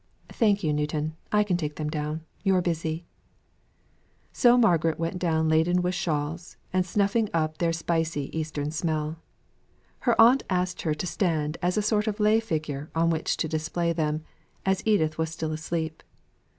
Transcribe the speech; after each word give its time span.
Thank 0.29 0.63
you, 0.63 0.73
Newton, 0.73 1.15
I 1.31 1.43
can 1.43 1.57
take 1.57 1.75
them 1.75 1.87
down 1.87 2.25
you're 2.41 2.63
busy." 2.63 3.05
So 4.33 4.57
Margaret 4.57 4.97
went 4.97 5.19
down 5.19 5.47
laden 5.47 5.83
with 5.83 5.93
shawls, 5.93 6.57
and 6.73 6.87
snuffing 6.87 7.29
up 7.35 7.59
their 7.59 7.71
spicy 7.71 8.35
Eastern 8.35 8.71
smell. 8.71 9.17
Her 9.99 10.19
aunt 10.19 10.41
asked 10.49 10.81
her 10.81 10.95
to 10.95 11.05
stand 11.05 11.59
as 11.61 11.77
a 11.77 11.83
sort 11.83 12.07
of 12.07 12.19
lay 12.19 12.39
figure 12.39 12.89
on 12.95 13.11
which 13.11 13.37
to 13.37 13.47
display 13.47 13.93
them, 13.93 14.23
as 14.65 14.81
Edith 14.87 15.19
was 15.19 15.29
still 15.29 15.51
asleep. 15.51 16.01